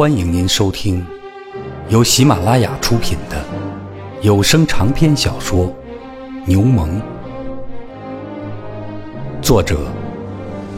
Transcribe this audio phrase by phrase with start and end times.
[0.00, 1.06] 欢迎您收听
[1.90, 3.44] 由喜马拉雅出品的
[4.22, 5.66] 有声长篇小说
[6.46, 6.88] 《牛虻》，
[9.42, 9.92] 作者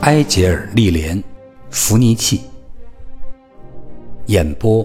[0.00, 1.16] 埃杰尔·利莲·
[1.70, 2.40] 弗尼契，
[4.26, 4.84] 演播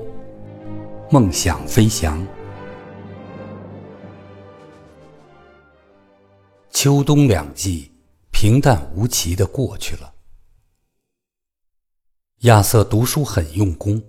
[1.10, 2.24] 梦想飞翔。
[6.70, 7.92] 秋冬两季
[8.30, 10.14] 平淡无奇的过去了。
[12.42, 14.00] 亚瑟读书很用功，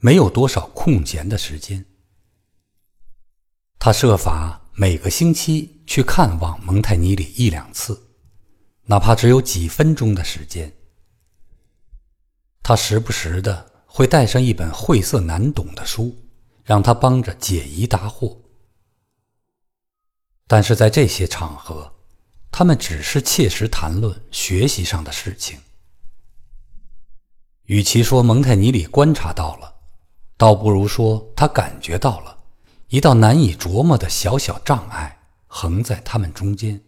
[0.00, 1.84] 没有多少空闲的时间。
[3.78, 8.10] 他设法每个星期去看望蒙泰尼里一两次，
[8.84, 10.74] 哪怕只有几分钟的时间。
[12.62, 16.16] 他时不时的会带上一本晦涩难懂的书，
[16.64, 18.36] 让他帮着解疑答惑。
[20.46, 21.94] 但是在这些场合，
[22.50, 25.58] 他们只是切实谈论学习上的事情。
[27.64, 29.69] 与其说蒙泰尼里观察到了，
[30.40, 32.38] 倒不如说他感觉到了
[32.88, 36.80] 一道难以琢磨的小小障碍横在他们中间。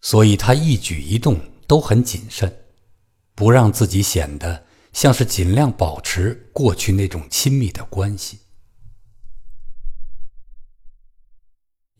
[0.00, 1.38] 所以他一举一动
[1.68, 2.64] 都很谨慎，
[3.36, 8.40] 不让自己显得像是尽量保持过去那种亲密的关系。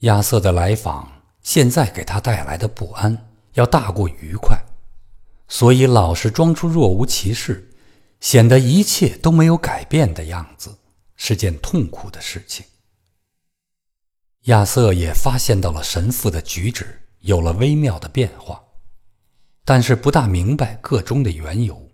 [0.00, 4.58] 亚瑟的来访现在给他带来的不安要大过愉快。
[5.47, 7.67] 所以，老是装出若无其事，
[8.20, 10.78] 显得一切都没有改变的样子，
[11.16, 12.64] 是件痛苦的事情。
[14.42, 18.62] 亚瑟也发现到了神父的举止有了微妙的变化，
[19.64, 21.91] 但是不大明白个中的缘由。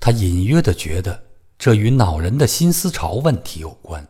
[0.00, 4.08] 他隐约的觉得这与恼人的新思潮问题有关，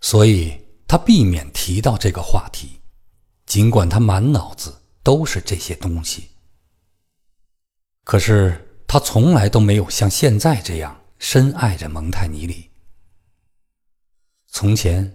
[0.00, 0.58] 所以
[0.88, 2.80] 他避免提到这个话题，
[3.46, 6.30] 尽管他满脑子都是这些东西。
[8.02, 12.68] 可是他从来都没有像现在这样深爱着蒙泰尼里。
[14.48, 15.10] 从前，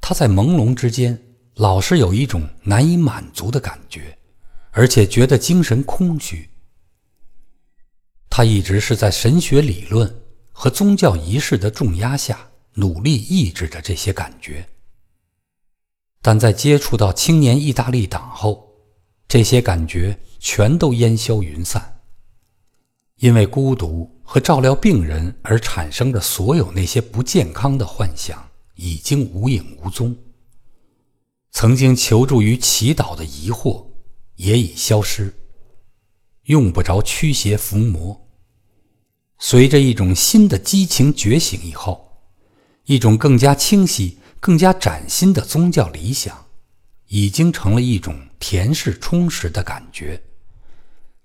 [0.00, 1.22] 他在朦胧之间
[1.56, 4.16] 老是有一种难以满足的感觉，
[4.70, 6.48] 而且觉得精神空虚。
[8.30, 14.66] 他一直是在神学理论和宗教仪式的重压下努力抑制着这些感觉，
[16.22, 18.66] 但在接触到青年意大利党后，
[19.28, 21.97] 这些感觉全都烟消云散。
[23.18, 30.16] 因为孤独和照料病人而产生的所有那些不健康的幻想已经无影无踪。
[31.50, 33.84] 曾经求助于祈祷的疑惑
[34.36, 35.34] 也已消失，
[36.44, 38.28] 用不着驱邪伏魔。
[39.38, 42.20] 随着一种新的激情觉醒以后，
[42.84, 46.46] 一种更加清晰、更加崭新的宗教理想，
[47.08, 50.22] 已经成了一种恬适充实的感觉，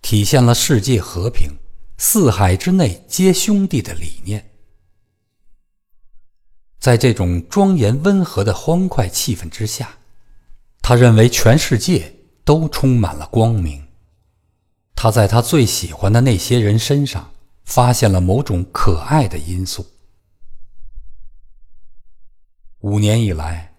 [0.01, 1.51] 体现了世界和平。
[2.05, 4.51] 四海之内皆兄弟的理念，
[6.77, 9.99] 在这种庄严温和的欢快气氛之下，
[10.81, 13.87] 他认为全世界都充满了光明。
[14.93, 17.31] 他在他最喜欢的那些人身上
[17.63, 19.87] 发现了某种可爱的因素。
[22.79, 23.75] 五年以来，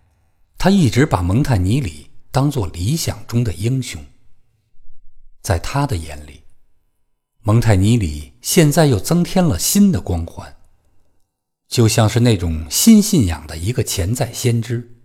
[0.56, 4.03] 他一直把蒙泰尼里当作理想中的英雄。
[5.43, 6.44] 在他的眼里。
[7.47, 10.56] 蒙泰尼里现在又增添了新的光环，
[11.69, 14.97] 就像是那种新信仰的一个潜在先知。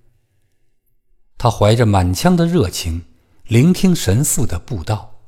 [1.37, 3.03] 他怀着满腔的热情，
[3.43, 5.19] 聆听神父的布道，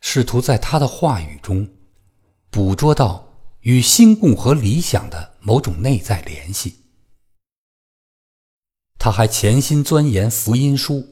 [0.00, 1.70] 试图在他的话语中
[2.50, 6.80] 捕捉到与新共和理想的某种内在联系。
[8.98, 11.06] 他还潜心钻研福音书，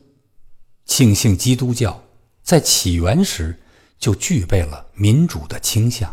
[0.84, 2.02] 庆幸基督教
[2.42, 3.62] 在起源时。
[4.00, 6.10] 就具备了民主的倾向。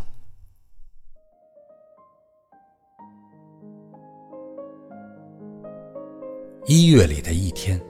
[6.65, 7.81] 一月里的一天，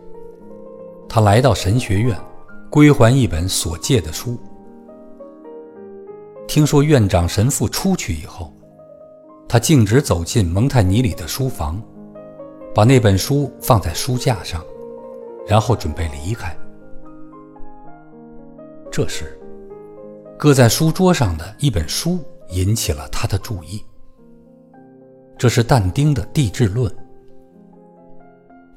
[1.09, 2.15] 他来到神学院，
[2.69, 4.37] 归还一本所借的书。
[6.47, 8.53] 听说院长神父出去以后，
[9.49, 11.81] 他径直走进蒙泰尼里的书房，
[12.73, 14.63] 把那本书放在书架上，
[15.47, 16.55] 然后准备离开。
[18.91, 19.36] 这时，
[20.37, 23.83] 搁在书桌上的一本书引起了他的注意。
[25.35, 26.91] 这是但丁的《地质论》。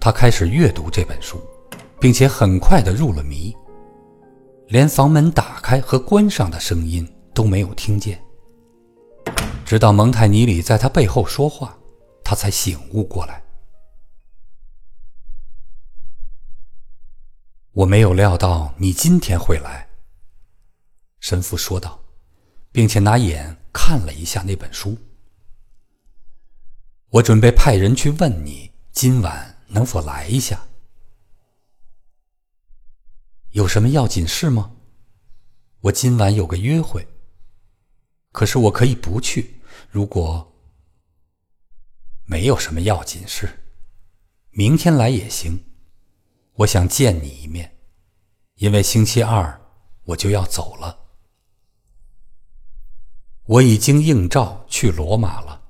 [0.00, 1.38] 他开始阅读这本书，
[2.00, 3.54] 并且很快的入了迷，
[4.68, 8.18] 连房门打开和关上的声音都没有听见。
[9.66, 11.76] 直到蒙泰尼里在他背后说话，
[12.24, 13.42] 他才醒悟过来。
[17.72, 19.89] 我没有料到你今天会来。
[21.20, 22.02] 神父说道，
[22.72, 24.96] 并且拿眼看了一下那本书。
[27.10, 30.66] 我准备派人去问你，今晚能否来一下？
[33.50, 34.76] 有什么要紧事吗？
[35.80, 37.08] 我今晚有个约会，
[38.30, 39.60] 可是我可以不去。
[39.90, 40.52] 如果
[42.26, 43.48] 没有什么要紧事，
[44.50, 45.64] 明天来也行。
[46.54, 47.78] 我想见你一面，
[48.56, 49.60] 因为星期二
[50.04, 50.99] 我就要走了。
[53.50, 55.60] 我已经应召去罗马了。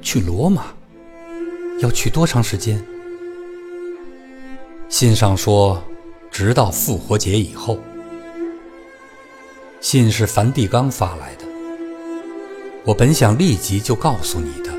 [0.00, 0.66] 去罗马，
[1.80, 2.80] 要去多长时间？
[4.88, 5.82] 信上说，
[6.30, 7.80] 直到复活节以后。
[9.80, 11.44] 信是梵蒂冈发来的，
[12.84, 14.72] 我本想立即就告诉你的，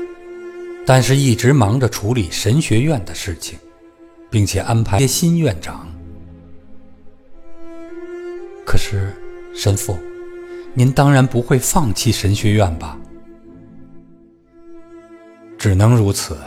[0.86, 3.58] 但是一直忙着处理神学院的事情，
[4.30, 5.86] 并且安排新院长。
[8.64, 9.12] 可是，
[9.52, 9.98] 神父，
[10.72, 12.96] 您当然不会放弃神学院吧？
[15.58, 16.38] 只能如此，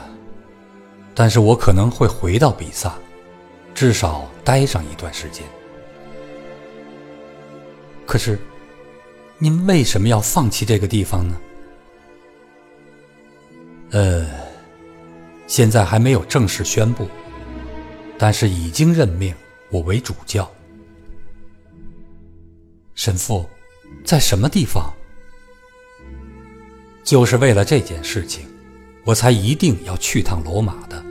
[1.13, 2.95] 但是我可能会回到比萨，
[3.75, 5.43] 至少待上一段时间。
[8.05, 8.39] 可是，
[9.37, 11.37] 您为什么要放弃这个地方呢？
[13.91, 14.25] 呃，
[15.45, 17.07] 现在还没有正式宣布，
[18.23, 19.35] 但是已经任命
[19.69, 20.49] 我为主教。
[22.95, 23.49] 神父，
[24.05, 24.93] 在什么地方？
[27.03, 28.47] 就是为了这件事情。
[29.03, 31.03] 我才一定要去趟罗马的。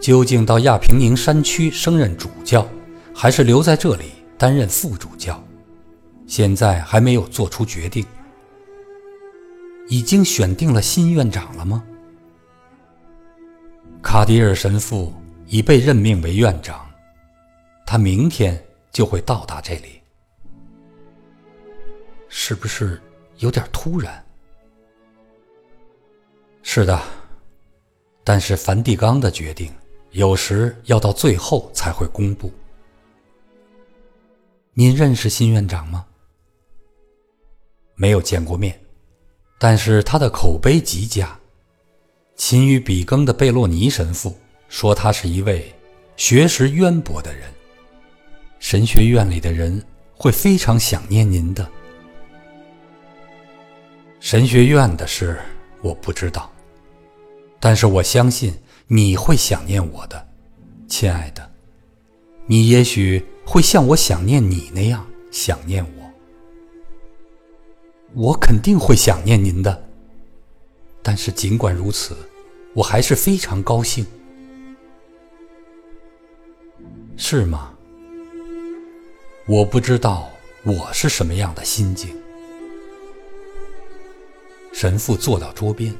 [0.00, 2.68] 究竟到亚平宁山区升任主教，
[3.14, 4.06] 还是留在这里
[4.36, 5.40] 担任副主教，
[6.26, 8.04] 现在还没有做出决定。
[9.86, 11.84] 已经选定了新院长了吗？
[14.04, 15.12] 卡迪尔神父
[15.46, 16.88] 已被任命为院长，
[17.86, 18.62] 他明天
[18.92, 20.00] 就会到达这里。
[22.28, 23.02] 是不是
[23.38, 24.24] 有点突然？
[26.62, 27.00] 是的，
[28.22, 29.72] 但是梵蒂冈的决定
[30.10, 32.52] 有时要到最后才会公布。
[34.74, 36.06] 您认识新院长吗？
[37.94, 38.78] 没有见过面，
[39.58, 41.36] 但是他的口碑极佳。
[42.36, 44.36] 勤于比耕的贝洛尼神父
[44.68, 45.72] 说他是一位
[46.16, 47.48] 学识渊博的人，
[48.58, 49.82] 神学院里的人
[50.14, 51.68] 会非常想念您的。
[54.18, 55.38] 神学院的事
[55.80, 56.50] 我不知道。
[57.60, 58.52] 但是我相信
[58.86, 60.28] 你会想念我的，
[60.86, 61.50] 亲爱的。
[62.46, 66.10] 你也许会像我想念你那样想念我。
[68.12, 69.82] 我肯定会想念您的。
[71.04, 72.16] 但是尽管如此，
[72.72, 74.04] 我还是非常高兴。
[77.16, 77.72] 是吗？
[79.46, 80.28] 我不知道
[80.64, 82.16] 我是什么样的心境。
[84.72, 85.94] 神父坐到桌边。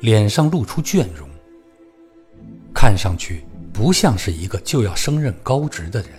[0.00, 1.28] 脸上露出倦容，
[2.74, 6.10] 看上去不像是一个就要升任高职的人。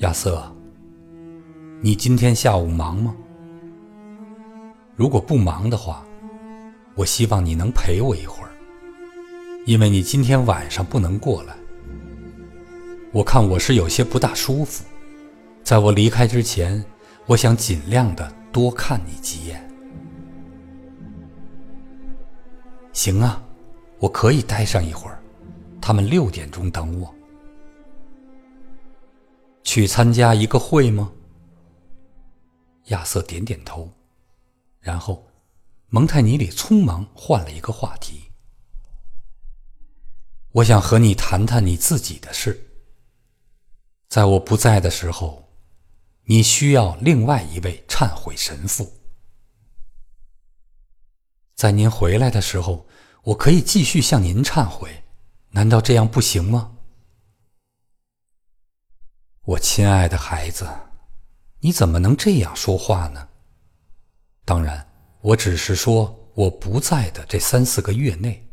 [0.00, 0.54] 亚瑟，
[1.80, 3.16] 你今天下午忙吗？
[5.02, 6.06] 如果不忙的话，
[6.94, 8.52] 我希望你能陪我一会儿，
[9.66, 11.56] 因为你今天晚上不能过来。
[13.10, 14.84] 我看我是有些不大舒服，
[15.64, 16.84] 在我离开之前，
[17.26, 19.68] 我想尽量的多看你几眼。
[22.92, 23.42] 行啊，
[23.98, 25.20] 我可以待上一会儿。
[25.80, 27.12] 他们六点钟等我。
[29.64, 31.10] 去参加一个会吗？
[32.84, 33.90] 亚瑟点点头，
[34.82, 35.26] 然后
[35.88, 38.32] 蒙泰尼里匆忙换了一个话题。
[40.50, 42.68] 我想和你谈谈你自己的事。
[44.08, 45.48] 在我不在的时候，
[46.24, 48.92] 你需要另外一位忏悔神父。
[51.54, 52.86] 在您回来的时候，
[53.22, 55.04] 我可以继续向您忏悔，
[55.50, 56.76] 难道这样不行吗？
[59.44, 60.68] 我亲爱的孩子，
[61.60, 63.28] 你怎么能这样说话呢？
[64.44, 64.88] 当然，
[65.20, 68.48] 我只是说我不在的这三四个月内，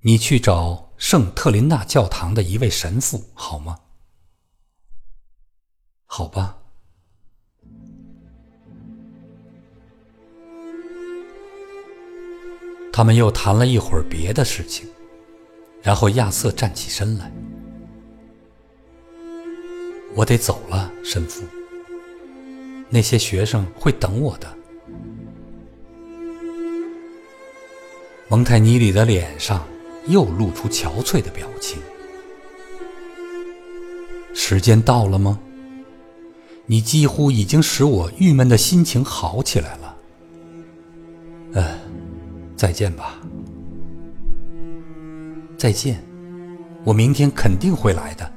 [0.00, 3.78] 你去找圣特琳娜教堂的一位神父好吗？
[6.04, 6.58] 好吧。
[12.92, 14.86] 他们又谈了一会儿别的事情，
[15.80, 17.32] 然后亚瑟站起身来
[20.14, 21.42] ：“我得走了，神父。
[22.90, 24.52] 那些学生会等我的。”
[28.28, 29.64] 蒙泰尼里的脸上
[30.06, 31.78] 又露出憔悴的表情。
[34.34, 35.38] 时间到了吗？
[36.66, 39.96] 你几乎已经使我郁闷的心情好起来了。
[41.54, 41.64] 嗯，
[42.56, 43.18] 再见吧。
[45.58, 46.00] 再见，
[46.84, 48.32] 我明天肯定会来的。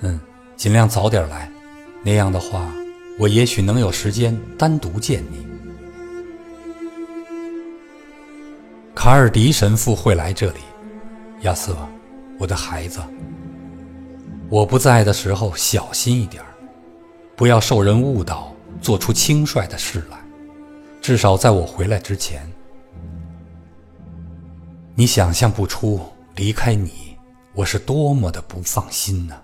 [0.00, 0.18] 嗯，
[0.56, 1.50] 尽量早点来，
[2.06, 2.72] 那样的话，
[3.18, 5.44] 我也许能有时间单独见你。
[8.94, 10.60] 卡尔迪神父会来这里，
[11.40, 11.76] 亚瑟，
[12.38, 13.00] 我的孩子。
[14.48, 16.40] 我不在的时候，小心一点
[17.34, 20.16] 不要受人误导，做出轻率的事来。
[21.02, 22.48] 至少在我回来之前，
[24.94, 26.00] 你想象不出
[26.36, 27.16] 离开你，
[27.52, 29.34] 我是多么的不放心呢。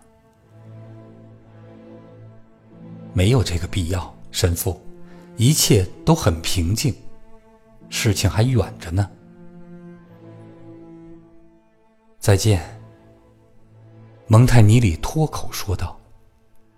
[3.12, 4.80] 没有这个必要，神父，
[5.36, 6.94] 一切都很平静，
[7.90, 9.08] 事情还远着呢。
[12.18, 12.62] 再见，
[14.28, 15.98] 蒙泰尼里脱口说道，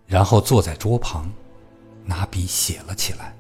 [0.07, 1.31] 然后坐在桌旁，
[2.05, 3.37] 拿笔写了起来。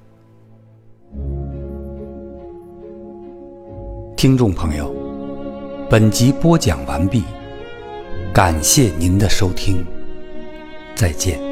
[4.16, 4.94] 听众朋友，
[5.90, 7.24] 本集播讲完毕，
[8.32, 9.84] 感谢您的收听，
[10.94, 11.43] 再见。